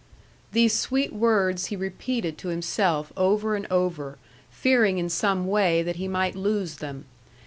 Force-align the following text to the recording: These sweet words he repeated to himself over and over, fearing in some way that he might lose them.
These 0.51 0.73
sweet 0.73 1.13
words 1.13 1.67
he 1.67 1.75
repeated 1.75 2.35
to 2.39 2.47
himself 2.47 3.13
over 3.15 3.55
and 3.55 3.67
over, 3.69 4.17
fearing 4.49 4.97
in 4.97 5.09
some 5.09 5.45
way 5.45 5.83
that 5.83 5.97
he 5.97 6.07
might 6.07 6.35
lose 6.35 6.77
them. 6.77 7.05